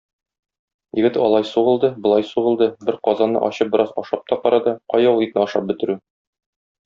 Егет 0.99 1.17
алай 1.25 1.43
сугылды, 1.49 1.89
болай 2.05 2.25
сугылды, 2.29 2.69
бер 2.87 2.97
казанны 3.09 3.43
ачып 3.49 3.71
бераз 3.77 3.93
ашап 4.03 4.25
та 4.31 4.39
карады- 4.47 4.75
кая 4.95 5.13
ул 5.13 5.23
итне 5.27 5.45
ашап 5.45 5.69
бетерү. 5.73 5.99